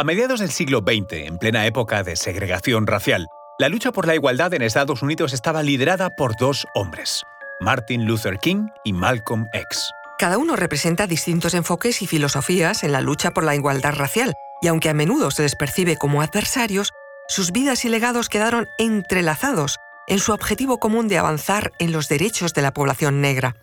[0.00, 4.14] A mediados del siglo XX, en plena época de segregación racial, la lucha por la
[4.14, 7.22] igualdad en Estados Unidos estaba liderada por dos hombres,
[7.60, 9.90] Martin Luther King y Malcolm X.
[10.18, 14.32] Cada uno representa distintos enfoques y filosofías en la lucha por la igualdad racial,
[14.62, 16.92] y aunque a menudo se les percibe como adversarios,
[17.28, 19.76] sus vidas y legados quedaron entrelazados
[20.08, 23.54] en su objetivo común de avanzar en los derechos de la población negra.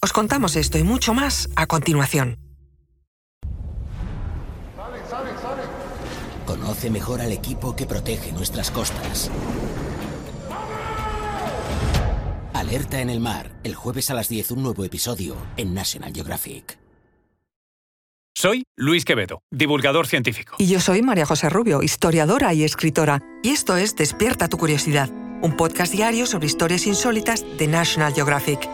[0.00, 2.51] Os contamos esto y mucho más a continuación.
[6.82, 9.30] Conoce mejor al equipo que protege nuestras costas.
[12.54, 16.80] Alerta en el mar, el jueves a las 10 un nuevo episodio en National Geographic.
[18.34, 20.56] Soy Luis Quevedo, divulgador científico.
[20.58, 23.22] Y yo soy María José Rubio, historiadora y escritora.
[23.44, 25.08] Y esto es Despierta tu curiosidad,
[25.40, 28.68] un podcast diario sobre historias insólitas de National Geographic.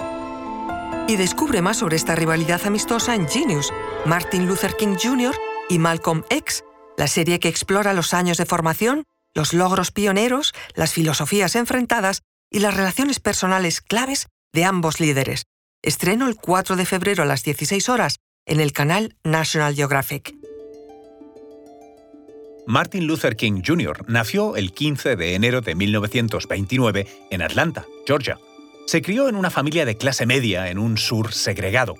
[1.09, 3.71] Y descubre más sobre esta rivalidad amistosa en Genius,
[4.07, 5.35] Martin Luther King Jr.
[5.69, 6.65] y Malcolm X,
[6.99, 12.59] la serie que explora los años de formación, los logros pioneros, las filosofías enfrentadas y
[12.59, 15.45] las relaciones personales claves de ambos líderes.
[15.81, 20.35] Estreno el 4 de febrero a las 16 horas en el canal National Geographic.
[22.67, 24.05] Martin Luther King Jr.
[24.09, 28.39] nació el 15 de enero de 1929 en Atlanta, Georgia.
[28.89, 31.95] Se crió en una familia de clase media en un sur segregado.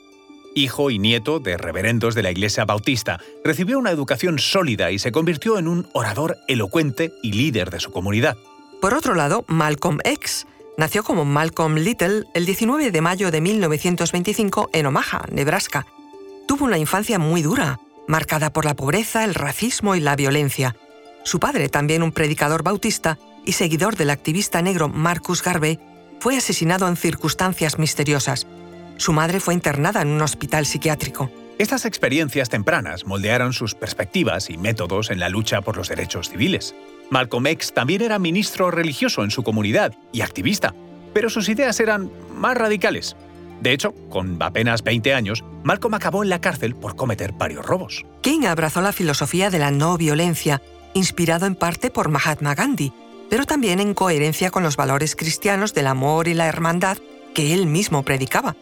[0.59, 5.13] Hijo y nieto de reverendos de la Iglesia Bautista, recibió una educación sólida y se
[5.13, 8.37] convirtió en un orador elocuente y líder de su comunidad.
[8.81, 14.71] Por otro lado, Malcolm X nació como Malcolm Little el 19 de mayo de 1925
[14.73, 15.87] en Omaha, Nebraska.
[16.49, 20.75] Tuvo una infancia muy dura, marcada por la pobreza, el racismo y la violencia.
[21.23, 25.79] Su padre, también un predicador bautista y seguidor del activista negro Marcus Garvey,
[26.19, 28.49] fue asesinado en circunstancias misteriosas.
[28.99, 31.31] Su madre fue internada en un hospital psiquiátrico.
[31.57, 36.75] Estas experiencias tempranas moldearon sus perspectivas y métodos en la lucha por los derechos civiles.
[37.09, 40.75] Malcolm X también era ministro religioso en su comunidad y activista,
[41.15, 43.17] pero sus ideas eran más radicales.
[43.61, 48.05] De hecho, con apenas 20 años, Malcolm acabó en la cárcel por cometer varios robos.
[48.21, 50.61] King abrazó la filosofía de la no violencia,
[50.95, 52.93] inspirado en parte por Mahatma Gandhi,
[53.31, 56.99] pero también en coherencia con los valores cristianos del amor y la hermandad
[57.35, 58.57] que él mismo predicaba.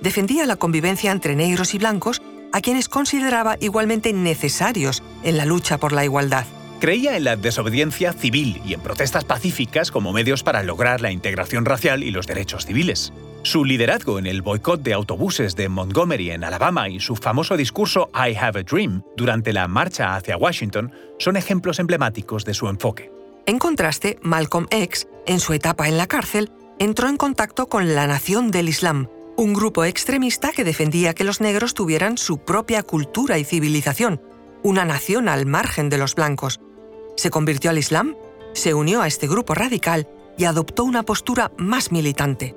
[0.00, 2.22] Defendía la convivencia entre negros y blancos,
[2.52, 6.44] a quienes consideraba igualmente necesarios en la lucha por la igualdad.
[6.80, 11.64] Creía en la desobediencia civil y en protestas pacíficas como medios para lograr la integración
[11.64, 13.12] racial y los derechos civiles.
[13.42, 18.10] Su liderazgo en el boicot de autobuses de Montgomery en Alabama y su famoso discurso
[18.14, 23.10] I Have a Dream durante la marcha hacia Washington son ejemplos emblemáticos de su enfoque.
[23.46, 28.06] En contraste, Malcolm X, en su etapa en la cárcel, entró en contacto con la
[28.06, 33.38] Nación del Islam, un grupo extremista que defendía que los negros tuvieran su propia cultura
[33.38, 34.20] y civilización,
[34.62, 36.60] una nación al margen de los blancos.
[37.16, 38.16] Se convirtió al Islam,
[38.52, 40.08] se unió a este grupo radical
[40.38, 42.54] y adoptó una postura más militante.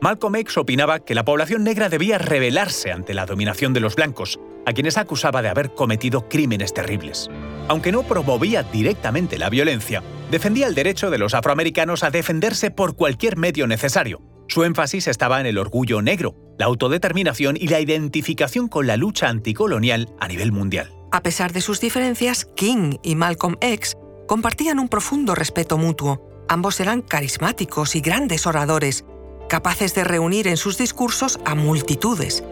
[0.00, 4.38] Malcolm X opinaba que la población negra debía rebelarse ante la dominación de los blancos,
[4.66, 7.30] a quienes acusaba de haber cometido crímenes terribles.
[7.68, 12.94] Aunque no promovía directamente la violencia, defendía el derecho de los afroamericanos a defenderse por
[12.94, 14.20] cualquier medio necesario.
[14.48, 19.28] Su énfasis estaba en el orgullo negro, la autodeterminación y la identificación con la lucha
[19.28, 20.92] anticolonial a nivel mundial.
[21.12, 23.96] A pesar de sus diferencias, King y Malcolm X
[24.26, 26.20] compartían un profundo respeto mutuo.
[26.48, 29.04] Ambos eran carismáticos y grandes oradores,
[29.48, 32.44] capaces de reunir en sus discursos a multitudes.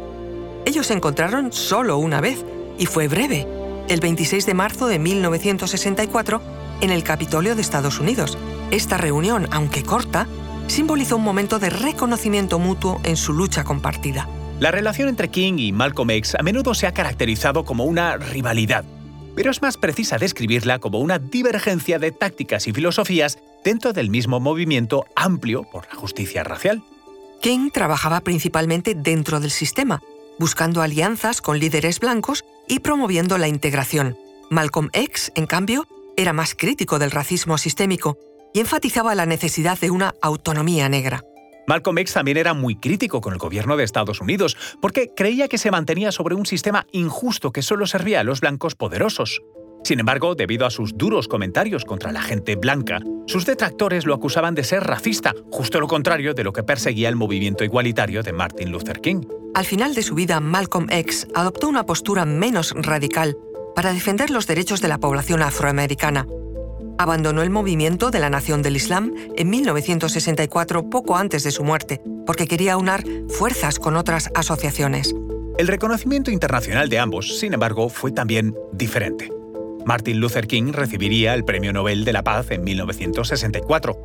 [0.66, 2.44] Ellos se encontraron solo una vez,
[2.78, 3.46] y fue breve,
[3.88, 6.40] el 26 de marzo de 1964,
[6.80, 8.38] en el Capitolio de Estados Unidos.
[8.70, 10.26] Esta reunión, aunque corta,
[10.66, 14.28] simbolizó un momento de reconocimiento mutuo en su lucha compartida.
[14.60, 18.84] La relación entre King y Malcolm X a menudo se ha caracterizado como una rivalidad,
[19.34, 24.40] pero es más precisa describirla como una divergencia de tácticas y filosofías dentro del mismo
[24.40, 26.82] movimiento amplio por la justicia racial.
[27.40, 30.00] King trabajaba principalmente dentro del sistema,
[30.38, 34.16] buscando alianzas con líderes blancos y promoviendo la integración.
[34.50, 38.16] Malcolm X, en cambio, era más crítico del racismo sistémico
[38.54, 41.22] y enfatizaba la necesidad de una autonomía negra.
[41.66, 45.58] Malcolm X también era muy crítico con el gobierno de Estados Unidos, porque creía que
[45.58, 49.42] se mantenía sobre un sistema injusto que solo servía a los blancos poderosos.
[49.82, 54.54] Sin embargo, debido a sus duros comentarios contra la gente blanca, sus detractores lo acusaban
[54.54, 58.70] de ser racista, justo lo contrario de lo que perseguía el movimiento igualitario de Martin
[58.70, 59.22] Luther King.
[59.54, 63.36] Al final de su vida, Malcolm X adoptó una postura menos radical
[63.74, 66.26] para defender los derechos de la población afroamericana.
[66.98, 72.00] Abandonó el movimiento de la Nación del Islam en 1964, poco antes de su muerte,
[72.26, 75.14] porque quería unar fuerzas con otras asociaciones.
[75.58, 79.30] El reconocimiento internacional de ambos, sin embargo, fue también diferente.
[79.84, 83.98] Martin Luther King recibiría el Premio Nobel de la Paz en 1964.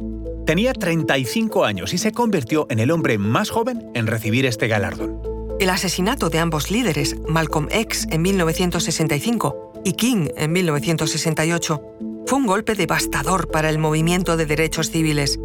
[0.45, 5.21] Tenía 35 años y se convirtió en el hombre más joven en recibir este galardón.
[5.59, 11.81] El asesinato de ambos líderes, Malcolm X en 1965 y King en 1968,
[12.29, 15.39] fue un golpe devastador para el movimiento de derechos civiles.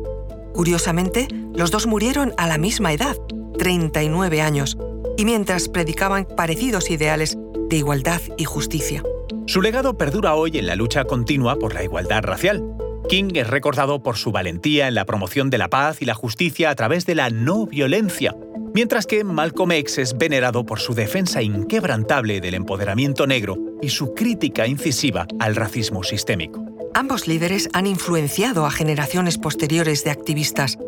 [0.52, 3.16] Curiosamente, los dos murieron a la misma edad,
[3.56, 4.76] 39 años,
[5.16, 7.38] y mientras predicaban parecidos ideales
[7.70, 9.02] de igualdad y justicia.
[9.46, 12.62] Su legado perdura hoy en la lucha continua por la igualdad racial.
[13.08, 16.68] King es recordado por su valentía en la promoción de la paz y la justicia
[16.68, 18.36] a través de la no violencia,
[18.74, 24.12] mientras que Malcolm X es venerado por su defensa inquebrantable del empoderamiento negro y su
[24.12, 26.63] crítica incisiva al racismo sistémico.
[26.96, 30.78] Ambos líderes han influenciado a generaciones posteriores de activistas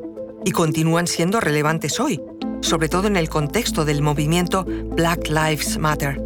[0.44, 2.20] y continúan siendo relevantes hoy,
[2.61, 6.23] sobre todo en el contexto del movimiento Black Lives Matter.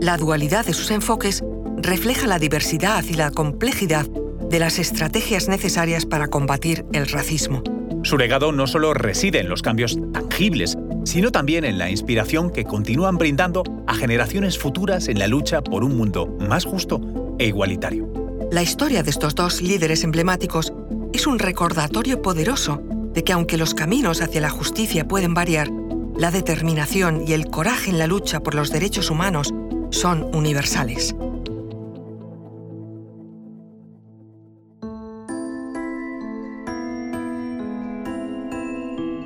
[0.00, 1.44] La dualidad de sus enfoques
[1.76, 7.62] refleja la diversidad y la complejidad de las estrategias necesarias para combatir el racismo.
[8.02, 12.64] Su legado no solo reside en los cambios tangibles, sino también en la inspiración que
[12.64, 17.00] continúan brindando a generaciones futuras en la lucha por un mundo más justo
[17.38, 18.19] e igualitario.
[18.50, 20.72] La historia de estos dos líderes emblemáticos
[21.12, 22.82] es un recordatorio poderoso
[23.14, 25.68] de que aunque los caminos hacia la justicia pueden variar,
[26.16, 29.54] la determinación y el coraje en la lucha por los derechos humanos
[29.90, 31.14] son universales.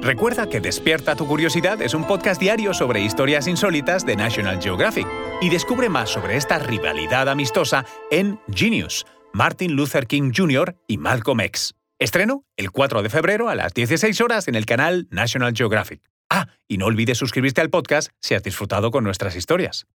[0.02, 5.06] Recuerda que Despierta tu Curiosidad es un podcast diario sobre historias insólitas de National Geographic
[5.44, 9.04] y descubre más sobre esta rivalidad amistosa en Genius,
[9.34, 10.74] Martin Luther King Jr.
[10.88, 11.74] y Malcolm X.
[11.98, 16.00] Estreno el 4 de febrero a las 16 horas en el canal National Geographic.
[16.30, 19.86] Ah, y no olvides suscribirte al podcast si has disfrutado con nuestras historias.